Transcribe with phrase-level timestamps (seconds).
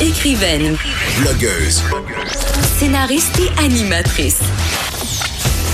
[0.00, 0.78] Écrivaine,
[1.20, 1.82] Blogueuse.
[2.78, 4.40] scénariste et animatrice.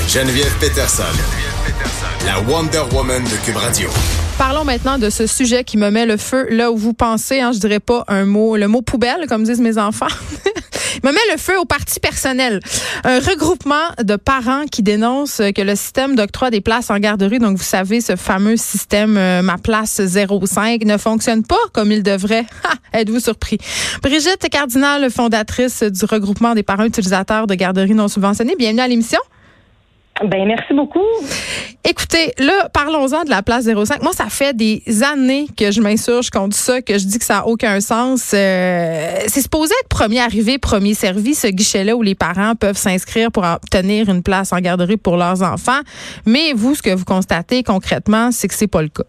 [0.08, 1.04] Geneviève Peterson.
[2.26, 3.88] La Wonder Woman de Cube Radio.
[4.36, 7.38] Parlons maintenant de ce sujet qui me met le feu là où vous pensez.
[7.38, 10.08] Hein, je dirais pas un mot, le mot poubelle, comme disent mes enfants.
[10.94, 12.60] Il me met le feu au parti personnel.
[13.04, 17.56] Un regroupement de parents qui dénoncent que le système d'octroi des places en garderie, donc
[17.56, 22.44] vous savez, ce fameux système euh, Ma Place 05, ne fonctionne pas comme il devrait.
[22.92, 23.58] Êtes-vous surpris?
[24.02, 28.56] Brigitte Cardinal, fondatrice du regroupement des parents utilisateurs de garderies non subventionnées.
[28.58, 29.20] Bienvenue à l'émission.
[30.24, 31.00] Ben merci beaucoup.
[31.90, 34.02] Écoutez, là, parlons-en de la place 05.
[34.02, 37.36] Moi, ça fait des années que je m'insurge contre ça, que je dis que ça
[37.36, 38.32] n'a aucun sens.
[38.34, 43.32] Euh, c'est supposé être premier arrivé, premier servi, ce guichet-là où les parents peuvent s'inscrire
[43.32, 45.80] pour obtenir une place en garderie pour leurs enfants.
[46.26, 49.04] Mais vous, ce que vous constatez concrètement, c'est que c'est pas le cas.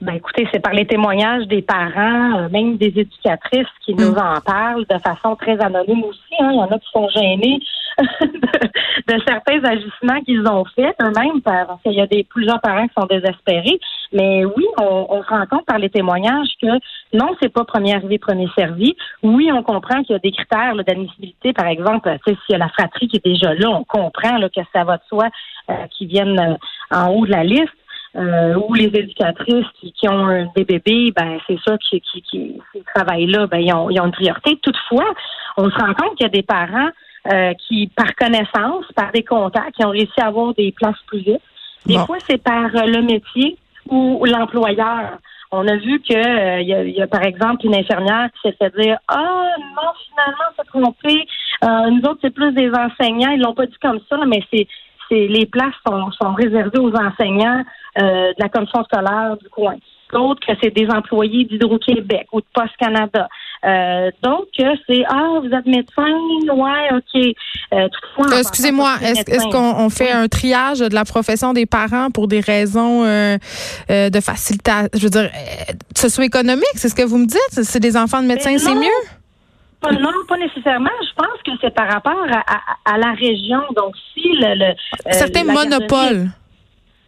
[0.00, 4.40] Ben écoutez, c'est par les témoignages des parents, euh, même des éducatrices qui nous en
[4.40, 6.34] parlent de façon très anonyme aussi.
[6.40, 6.50] Hein.
[6.52, 7.60] Il y en a qui sont gênés
[7.98, 12.94] de, certains agissements qu'ils ont faits eux-mêmes parce qu'il y a des plusieurs parents qui
[12.98, 13.78] sont désespérés.
[14.12, 16.68] Mais oui, on, on se rend compte par les témoignages que
[17.12, 18.96] non, c'est pas premier arrivé, premier servi.
[19.22, 22.58] Oui, on comprend qu'il y a des critères là, d'admissibilité, par exemple, s'il y a
[22.58, 25.28] la fratrie qui est déjà là, on comprend là, que ça va de soi
[25.70, 27.68] euh, qui viennent euh, en haut de la liste.
[28.16, 32.58] Euh, ou les éducatrices qui, qui ont des bébés, ben c'est sûr qui, qui, qui
[32.72, 34.58] ces travaillent-là, ben ils ont, ils ont une priorité.
[34.62, 35.04] Toutefois,
[35.58, 36.88] on se rend compte qu'il y a des parents
[37.30, 41.20] euh, qui, par connaissance, par des contacts, qui ont réussi à avoir des places plus
[41.20, 41.40] vite.
[41.86, 42.06] Des Bon.
[42.06, 43.56] fois, c'est par euh, le métier
[43.90, 45.18] ou l'employeur.
[45.50, 48.56] On a vu que euh, il y, y a, par exemple une infirmière qui s'est
[48.58, 51.26] fait dire Ah non, finalement, c'est trompé.
[51.64, 53.30] Euh, nous autres, c'est plus des enseignants.
[53.30, 54.66] Ils l'ont pas dit comme ça, mais c'est
[55.08, 57.64] c'est les places sont, sont réservées aux enseignants
[57.98, 59.76] euh, de la commission scolaire du coin.
[60.12, 63.26] D'autres que c'est des employés d'Hydro-Québec ou de Post Canada.
[63.64, 66.06] Euh, donc que c'est ah vous êtes médecin,
[66.54, 67.34] ouais ok.
[67.72, 72.10] Euh, toutefois, Euh, Excusez-moi, est-ce qu'on on fait un triage de la profession des parents
[72.10, 73.36] pour des raisons euh,
[73.90, 77.62] euh, de facilitation, je veux dire, euh, socio-économique, c'est ce que vous me dites?
[77.64, 79.00] C'est des enfants de médecins, Mais c'est mieux?
[79.80, 80.90] Pas- non, pas nécessairement.
[81.02, 83.60] Je pense que c'est par rapport à, à- à la région.
[83.76, 86.28] Donc, si le, le euh, Certains monopoles.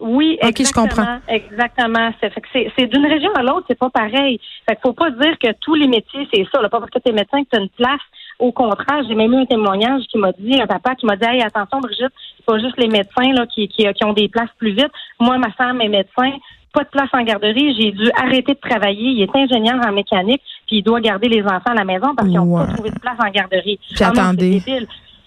[0.00, 0.86] Oui, Ok, je exactement.
[0.88, 1.18] comprends.
[1.28, 2.10] Exactement.
[2.52, 4.40] C'est, d'une région à l'autre, c'est pas pareil.
[4.68, 6.62] Fait qu'il faut pas dire que tous les métiers, c'est ça.
[6.62, 6.68] Là.
[6.68, 8.00] Pas parce que tu es médecin que tu as une place.
[8.38, 11.26] Au contraire, j'ai même eu un témoignage qui m'a dit, un papa qui m'a dit
[11.26, 14.48] Hey, attention, Brigitte, c'est pas juste les médecins là, qui, qui, qui ont des places
[14.58, 14.90] plus vite.
[15.20, 16.32] Moi, ma femme est médecin.
[16.72, 17.74] Pas de place en garderie.
[17.78, 19.10] J'ai dû arrêter de travailler.
[19.10, 22.28] Il est ingénieur en mécanique, puis il doit garder les enfants à la maison parce
[22.28, 23.78] qu'ils n'ont pas trouvé de place en garderie.
[23.90, 24.62] Puis Ah attendez.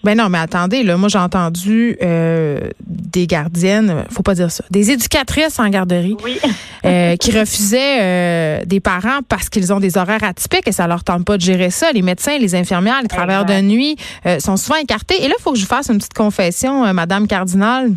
[0.04, 4.62] Ben non, mais attendez, là, moi j'ai entendu euh, des gardiennes, faut pas dire ça,
[4.70, 6.38] des éducatrices en garderie Oui.
[6.84, 11.04] euh, qui refusaient euh, des parents parce qu'ils ont des horaires atypiques et ça leur
[11.04, 11.90] tente pas de gérer ça.
[11.92, 15.22] Les médecins, les infirmières, les travailleurs de nuit euh, sont souvent écartés.
[15.24, 17.92] Et là, il faut que je vous fasse une petite confession, euh, Madame Cardinal.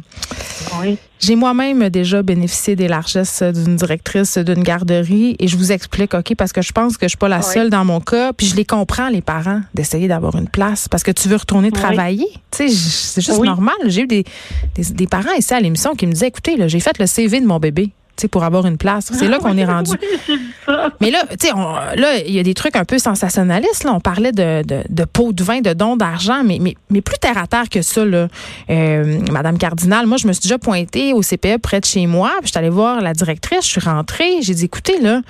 [0.82, 0.98] Oui.
[1.20, 6.36] J'ai moi-même déjà bénéficié des largesses d'une directrice d'une garderie et je vous explique, OK,
[6.36, 7.54] parce que je pense que je suis pas la Oui.
[7.54, 11.04] seule dans mon cas, puis je les comprends, les parents, d'essayer d'avoir une place parce
[11.04, 12.28] que tu veux retourner travailler.
[12.52, 13.48] Tu sais, j- c'est juste Oui.
[13.48, 13.76] normal.
[13.88, 14.26] J'ai eu des,
[14.76, 17.48] des, des parents ici à l'émission qui me disaient, écoutez, j'ai fait le CV de
[17.48, 17.90] mon bébé.
[18.26, 19.12] Pour avoir une place.
[19.14, 19.92] C'est là qu'on est rendu.
[20.28, 20.92] Oui, ça.
[21.00, 23.84] Mais là, tu sais, là, il y a des trucs un peu sensationnalistes.
[23.84, 23.94] Là.
[23.94, 27.18] On parlait de, de, de pots de vin, de dons d'argent, mais, mais, mais plus
[27.20, 28.28] terre à terre que ça, là.
[28.70, 32.32] Euh, Madame Cardinal, moi, je me suis déjà pointée au CPE près de chez moi,
[32.40, 35.22] puis je suis allée voir la directrice, je suis rentrée, j'ai dit, écoutez, là,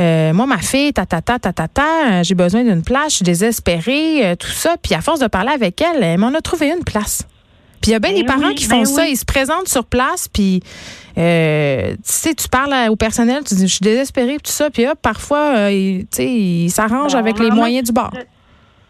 [0.00, 3.10] euh, moi, ma fille, ta, ta, ta, ta, ta, ta, euh, j'ai besoin d'une place,
[3.10, 4.76] je suis désespérée, tout ça.
[4.82, 7.26] Puis à force de parler avec elle, elle m'en a trouvé une place.
[7.84, 9.08] Puis il y a bien Ben des parents oui, qui font ben ça, oui.
[9.10, 10.62] ils se présentent sur place, puis
[11.18, 14.86] euh, tu sais, tu parles au personnel, tu dis je suis désespérée, tout ça, puis
[14.86, 18.10] hop, parfois, euh, ils- tu sais, ils s'arrangent Ben, avec les moyens du bord.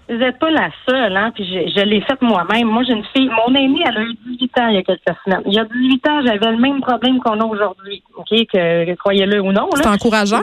[0.08, 2.68] Vous n'êtes pas la seule, hein, puis je, je l'ai faite moi-même.
[2.68, 5.18] Moi, j'ai une fille, mon aînée, elle a eu 18 ans il y a quelques
[5.24, 5.42] semaines.
[5.46, 9.40] Il y a 18 ans, j'avais le même problème qu'on a aujourd'hui, OK, que, croyez-le
[9.40, 9.68] ou non.
[9.74, 10.42] C'est encourageant.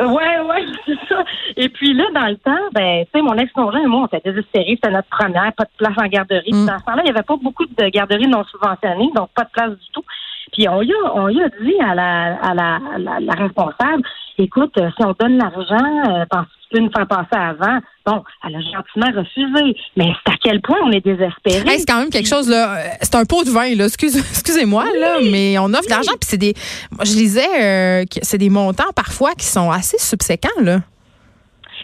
[0.00, 1.24] Ouais, ouais, c'est ça.
[1.56, 4.30] Et puis là, dans le temps, ben, tu sais, mon ex-conjoint et moi, on était
[4.30, 4.72] désespérés.
[4.76, 6.50] C'était notre première, pas de place en garderie.
[6.50, 6.66] Puis Mm.
[6.66, 9.50] Dans ce temps-là, il n'y avait pas beaucoup de garderies non subventionnées, donc pas de
[9.50, 10.04] place du tout.
[10.52, 13.32] Puis on y a, on y a dit à la, à la, à la, la
[13.34, 14.02] responsable,
[14.38, 17.78] écoute, euh, si on donne l'argent, euh, pense que tu peux nous faire passer avant.
[18.06, 19.76] Bon, elle a gentiment refusé.
[19.96, 21.68] Mais c'est à quel point on est désespéré?
[21.68, 22.76] Hey, c'est quand même quelque chose là.
[22.76, 23.86] euh, C'est un pot de vin là.
[23.86, 26.54] Excuse, excusez-moi là, mais on offre de l'argent puis c'est des.
[26.90, 30.80] moi, Je lisais euh, que c'est des montants parfois qui sont assez subséquents là.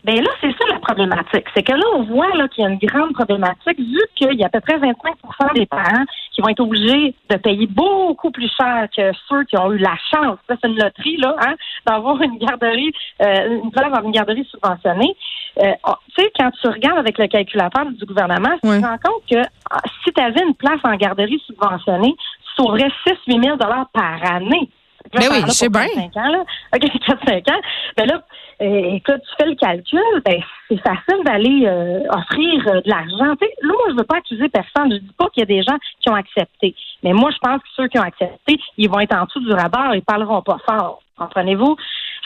[0.04, 1.44] Ben là, c'est ça la problématique.
[1.54, 4.42] C'est que là, on voit là qu'il y a une grande problématique vu qu'il y
[4.42, 8.50] a à peu près 25% des parents qui vont être obligés de payer beaucoup plus
[8.56, 10.38] cher que ceux qui ont eu la chance.
[10.48, 11.54] Ça, c'est une loterie, là, hein,
[11.86, 12.92] d'avoir une garderie,
[13.22, 15.16] euh, une place dans une garderie subventionnée.
[15.62, 18.98] Euh, oh, tu sais, quand tu regardes avec le calculateur du gouvernement, tu te rends
[19.02, 23.56] compte que ah, si tu avais une place en garderie subventionnée, tu sauverais 6-8 000
[23.92, 24.70] par année.
[25.12, 25.86] Ben oui, je sais bien.
[25.86, 26.44] 4-5 ans, là.
[26.74, 27.60] OK, 4-5 ans.
[27.96, 28.22] Ben là,
[28.62, 33.34] euh, écoute, tu fais le calcul, ben c'est facile d'aller euh, offrir euh, de l'argent.
[33.40, 34.92] Tu sais, là, moi, je veux pas accuser personne.
[34.92, 36.74] Je dis pas qu'il y a des gens qui ont accepté.
[37.02, 39.52] Mais moi, je pense que ceux qui ont accepté, ils vont être en dessous du
[39.52, 41.02] radar, ils parleront pas fort.
[41.16, 41.76] Comprenez-vous?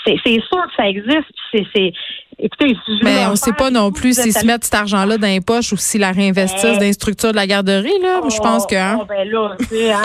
[0.06, 1.30] C'est c'est sûr que ça existe.
[1.52, 1.92] C'est, c'est,
[2.38, 5.26] écoutez, si Mais on sait faire, pas non plus s'ils se mettent cet argent-là dans
[5.26, 8.20] les poches ou s'ils la réinvestissent dans les structures de la garderie là.
[8.28, 8.74] Je pense que.
[8.74, 8.98] hein.
[9.00, 10.02] Oh, ben là, tu sais, hein,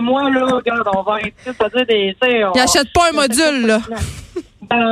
[0.00, 2.16] moi là, regarde, on va arrêter de se dire des.
[2.54, 3.80] Ils achètent pas un module là.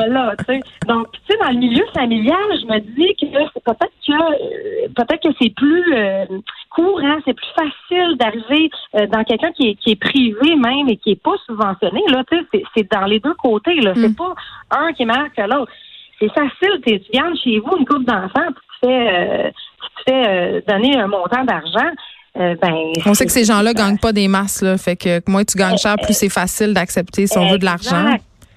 [0.09, 0.61] Là, tu sais.
[0.87, 5.23] Donc, tu sais, dans le milieu familial, je me dis que peut-être que euh, peut-être
[5.23, 6.25] que c'est plus euh,
[6.71, 10.97] courant, c'est plus facile d'arriver euh, dans quelqu'un qui est, qui est privé même et
[10.97, 12.01] qui est pas subventionné.
[12.09, 13.75] Là, tu sais, c'est- c'est dans les deux côtés.
[13.81, 14.03] Là, Mm.
[14.03, 14.35] c'est pas
[14.71, 15.73] un qui est meilleur que l'autre.
[16.19, 16.81] C'est facile.
[16.87, 19.09] Tu gardes chez vous une couple d'enfants, tu te fais,
[19.47, 21.91] euh, tu te fais euh, donner un montant d'argent.
[22.39, 22.75] euh, ben,
[23.07, 25.79] On sait que ces gens-là gagnent pas des masses là, fait que moins tu gagnes
[25.79, 28.05] cher, plus c'est facile d'accepter si on veut de l'argent.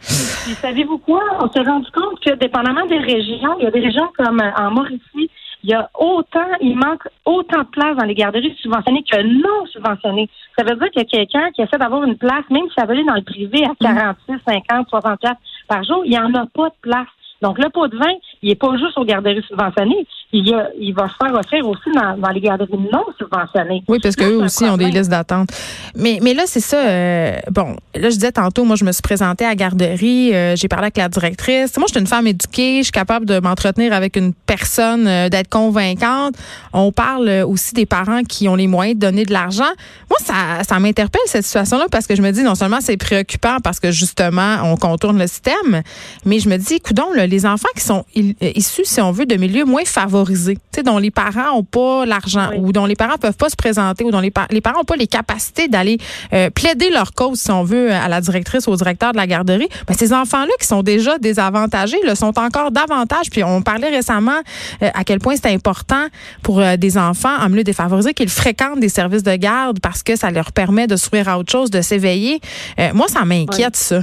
[0.05, 1.21] Puis savez-vous quoi?
[1.39, 4.51] On s'est rendu compte que dépendamment des régions, il y a des régions comme euh,
[4.57, 5.29] en Mauricie,
[5.63, 9.65] il y a autant, il manque autant de places dans les garderies subventionnées que non
[9.67, 10.29] subventionnées.
[10.57, 12.85] Ça veut dire qu'il y a quelqu'un qui essaie d'avoir une place, même si ça
[12.85, 15.38] veut aller dans le privé à 46, 50, 60 places
[15.69, 17.07] par jour, il n'y en a pas de place.
[17.41, 18.13] Donc, le pot de vin,
[18.44, 20.06] il n'est pas juste aux garderies subventionnées.
[20.34, 23.84] Il, y a, il va se faire offrir aussi dans, dans les garderies non subventionnées.
[23.88, 25.50] Oui, parce qu'eux aussi ont des listes d'attente.
[25.95, 26.78] Mais, mais là, c'est ça.
[26.78, 30.34] euh, bon, là, je disais tantôt, moi, je me suis présentée à la garderie.
[30.36, 31.78] euh, J'ai parlé avec la directrice.
[31.78, 32.78] Moi, je suis une femme éduquée.
[32.80, 36.36] Je suis capable de m'entretenir avec une personne, euh, d'être convaincante.
[36.74, 39.63] On parle aussi des parents qui ont les moyens de donner de l'argent.
[40.10, 43.57] Moi, ça, ça m'interpelle, cette situation-là, parce que je me dis, non seulement c'est préoccupant
[43.63, 45.81] parce que, justement, on contourne le système,
[46.25, 49.25] mais je me dis, coudon, les enfants qui sont il- euh, issus, si on veut,
[49.25, 52.57] de milieux moins favorisés, tu sais, dont les parents ont pas l'argent Oui.
[52.59, 54.85] ou dont les parents peuvent pas se présenter ou dont les, par- les parents ont
[54.85, 55.97] pas les capacités d'aller
[56.33, 59.27] euh, plaider leur cause, si on veut, à la directrice ou au directeur de la
[59.27, 63.30] garderie, ben, ces enfants-là qui sont déjà désavantagés, le sont encore davantage.
[63.30, 64.39] Puis on parlait récemment
[64.81, 66.07] euh, à quel point c'est important
[66.41, 70.15] pour euh, des enfants en milieu défavorisé qu'ils fréquentent des services de garde parce que
[70.15, 72.39] ça leur permet de s'ouvrir à autre chose, de s'éveiller.
[72.79, 74.01] Euh, moi, ça m'inquiète, ça.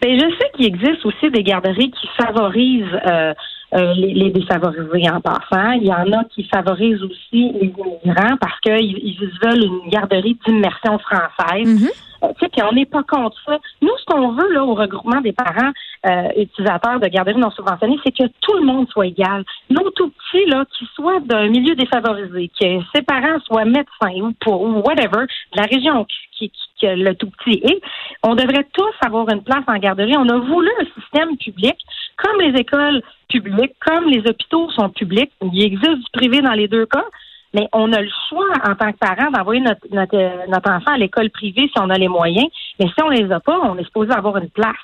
[0.00, 3.34] Ben, je sais qu'il existe aussi des garderies qui favorisent euh,
[3.74, 5.72] euh, les, les défavorisés en passant.
[5.72, 10.38] Il y en a qui favorisent aussi les immigrants parce qu'ils ils veulent une garderie
[10.46, 11.66] d'immersion française.
[11.82, 11.88] Mhm.
[12.24, 13.58] Euh, tu sais, puis on n'est pas contre ça.
[13.80, 15.70] Nous, ce qu'on veut là au regroupement des parents
[16.06, 19.44] euh, utilisateurs de garderies non subventionnées, c'est que tout le monde soit égal.
[19.70, 24.32] Nos tout petits là, qui soient d'un milieu défavorisé, que ses parents soient médecins ou
[24.40, 27.80] pour ou whatever, de la région qui, qui- qui- que le tout petit est,
[28.24, 30.16] on devrait tous avoir une place en garderie.
[30.16, 31.76] On a voulu un système public,
[32.18, 35.32] comme les écoles publiques, comme les hôpitaux sont publics.
[35.40, 37.04] Il existe du privé dans les deux cas.
[37.54, 40.92] Mais on a le choix en tant que parent d'envoyer notre, notre, euh, notre enfant
[40.92, 42.46] à l'école privée si on a les moyens.
[42.78, 44.76] Mais si on les a pas, on est supposé avoir une place.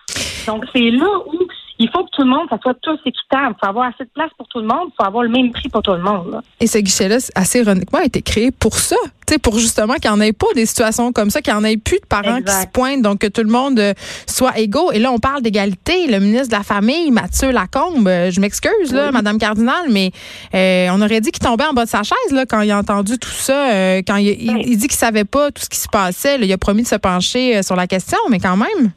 [0.46, 1.43] Donc c'est là où
[1.78, 3.54] il faut que tout le monde, ça soit tous équitable.
[3.56, 4.88] Il faut avoir assez de place pour tout le monde.
[4.90, 6.30] Il faut avoir le même prix pour tout le monde.
[6.32, 6.40] là.
[6.60, 8.96] Et ce guichet-là, assez ironiquement, a été créé pour ça.
[9.26, 11.58] Tu sais, pour justement qu'il n'y en ait pas des situations comme ça, qu'il n'y
[11.58, 13.92] en ait plus de parents qui se pointent, donc que tout le monde euh,
[14.26, 14.92] soit égaux.
[14.92, 16.06] Et là, on parle d'égalité.
[16.06, 20.12] Le ministre de la Famille, Mathieu Lacombe, euh, je m'excuse, là, Madame Cardinal, mais
[20.54, 22.78] euh, on aurait dit qu'il tombait en bas de sa chaise là, quand il a
[22.78, 23.72] entendu tout ça.
[23.72, 24.62] euh, quand il, il- Oui.
[24.66, 26.38] il dit qu'il savait pas tout ce qui se passait.
[26.38, 26.44] là.
[26.44, 28.92] il a promis de se pencher euh, sur la question, mais quand même.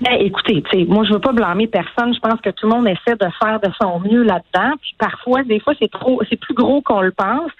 [0.00, 2.14] Ben, écoutez, moi, je veux pas blâmer personne.
[2.14, 4.74] Je pense que tout le monde essaie de faire de son mieux là-dedans.
[4.80, 7.50] Puis parfois, des fois, c'est trop, c'est plus gros qu'on le pense.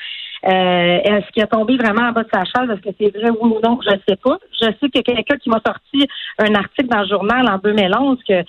[0.47, 2.71] Euh, est-ce qu'il a tombé vraiment en bas de sa chaise?
[2.71, 3.79] Est-ce que c'est vrai oui ou non?
[3.85, 4.39] Je ne sais pas.
[4.61, 8.33] Je sais que quelqu'un qui m'a sorti un article dans le journal en 2011 que
[8.33, 8.43] euh,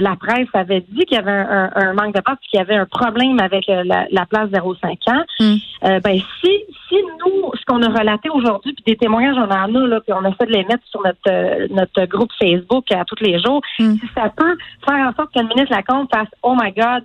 [0.00, 2.60] la presse avait dit qu'il y avait un, un- un manque de place, qu'il y
[2.62, 5.24] avait un problème avec euh, la, la place 0,5 ans.
[5.40, 5.54] Mm.
[5.84, 6.50] Euh, ben, si,
[6.88, 10.12] si nous, ce qu'on a relaté aujourd'hui, puis des témoignages, on en a, là, puis
[10.12, 13.62] on essaie de les mettre sur notre, euh, notre groupe Facebook à tous les jours,
[13.78, 13.94] Mm.
[13.94, 17.04] si ça peut faire en sorte que le ministre Lacombe fasse Oh my God,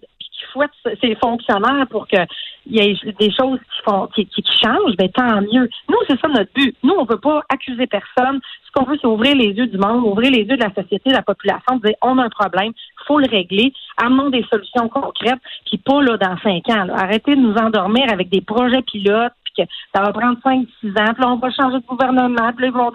[1.02, 2.26] ses fonctionnaires pour qu'il
[2.68, 5.70] y ait des choses qui font qui, qui, changent, ben tant mieux.
[5.90, 6.76] Nous, c'est ça notre but.
[6.84, 8.40] Nous, on veut pas accuser personne.
[8.66, 11.10] Ce qu'on veut, c'est ouvrir les yeux du monde, ouvrir les yeux de la société,
[11.10, 12.74] de la population, dire on a un problème,
[13.08, 16.88] faut le régler, amenons des solutions concrètes, puis pas là dans cinq ans.
[16.96, 21.14] Arrêtez de nous endormir avec des projets pilotes, que ça va prendre cinq, six ans,
[21.14, 22.92] puis là, on va changer de gouvernement, puis là, ils vont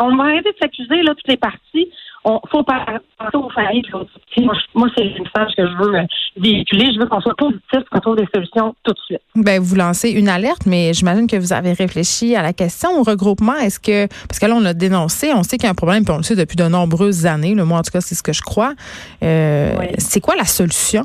[0.00, 1.90] on va arrêter de s'accuser là toutes les parties
[2.24, 2.98] on faut penser
[3.34, 3.82] aux familles.
[3.92, 6.02] Moi, moi c'est le message que je veux euh,
[6.36, 6.92] véhiculer.
[6.92, 9.20] Je veux qu'on soit positif, qu'on trouve des solutions tout de suite.
[9.34, 13.02] Ben, vous lancez une alerte, mais j'imagine que vous avez réfléchi à la question au
[13.02, 13.56] regroupement.
[13.56, 16.04] Est-ce que, parce que là, on a dénoncé, on sait qu'il y a un problème,
[16.04, 17.54] puis on le sait depuis de nombreuses années.
[17.54, 18.74] Le moi, en tout cas, c'est ce que je crois.
[19.22, 21.04] Euh, c'est quoi la solution?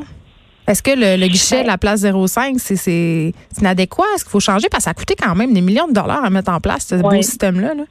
[0.66, 4.06] Est-ce que le, guichet de la place 05, c'est inadéquat?
[4.16, 4.70] Est-ce qu'il faut changer?
[4.70, 6.88] Parce que ça a coûté quand même des millions de dollars à mettre en place,
[6.88, 7.74] ce beau système-là.
[7.76, 7.84] là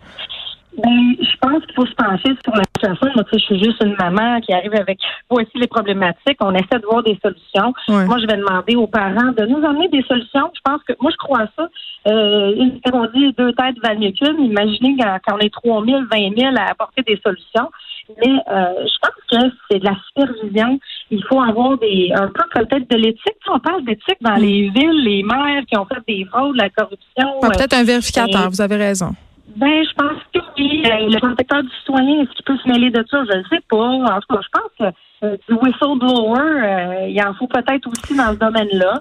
[0.79, 3.07] ben, je pense qu'il faut se pencher sur la situation.
[3.15, 4.99] Moi, tu sais, je suis juste une maman qui arrive avec
[5.29, 6.39] voici les problématiques.
[6.41, 7.75] On essaie de voir des solutions.
[7.89, 10.51] Moi, je vais demander aux parents de nous amener des solutions.
[10.55, 11.69] Je pense que moi, je crois à ça.
[12.09, 16.39] Euh, on dit deux têtes valent mieux qu'une, imaginez quand, on est 3 000, 20
[16.39, 17.71] 000 à apporter des solutions.
[18.19, 20.81] Mais euh, je pense que c'est de la supervision.
[21.11, 23.37] Il faut avoir des un peu peut-être de l'éthique.
[23.49, 27.41] On parle d'éthique dans les villes, les maires qui ont fait des fraudes, la corruption.
[27.43, 29.15] peut-être un vérificateur, vous avez raison.
[29.57, 30.83] Ben, je pense que oui.
[30.87, 33.23] Euh, le protecteur du citoyen, est-ce qu'il peut se mêler de ça?
[33.31, 33.77] Je ne sais pas.
[33.77, 38.17] En tout cas, je pense que euh, du whistleblower, euh, il en faut peut-être aussi
[38.17, 39.01] dans ce domaine-là.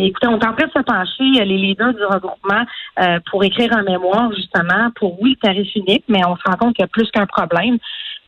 [0.00, 2.64] écoutez, on est en train de se pencher, les leaders du regroupement,
[3.30, 6.74] pour écrire un mémoire, justement, pour, oui, le tarif unique, mais on se rend compte
[6.74, 7.78] qu'il y a plus qu'un problème.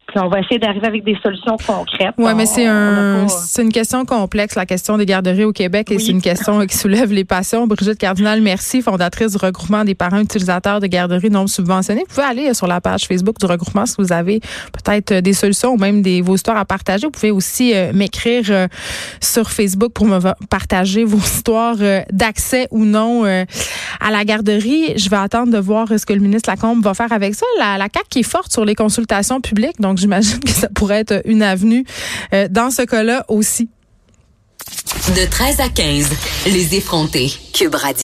[0.06, 2.14] Puis on va essayer d'arriver avec des solutions concrètes.
[2.16, 5.98] Oui, mais c'est un, c'est une question complexe, la question des garderies au Québec, et
[5.98, 7.66] c'est une question qui soulève les passions.
[7.66, 12.04] Brigitte Cardinal, merci, fondatrice du regroupement des parents utilisateurs de garderies non subventionnées.
[12.08, 14.40] Vous pouvez aller sur la page Facebook du regroupement si vous avez
[14.72, 17.06] peut-être des solutions ou même des, vos histoires à partager.
[17.06, 18.68] Vous pouvez aussi euh, m'écrire euh,
[19.20, 24.96] sur Facebook pour me partager vos histoires euh, d'accès ou non à la garderie.
[24.96, 27.46] Je vais attendre de voir ce que le ministre Lacombe va faire avec ça.
[27.58, 31.00] La, la CAQ qui est forte sur les consultations publiques, donc j'imagine que ça pourrait
[31.00, 31.86] être une avenue
[32.34, 33.70] euh, dans ce cas-là aussi.
[35.16, 36.08] De 13 à 15,
[36.46, 37.32] les effrontés.
[37.54, 37.94] Cube Radio.